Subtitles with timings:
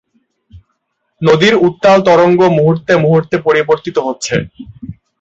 [1.21, 4.35] নদীর উত্তাল তরঙ্গ মুহূর্তে-মুহূর্তে পরিবর্তিত হচ্ছে।